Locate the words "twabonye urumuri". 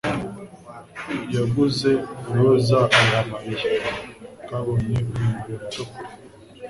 4.41-5.53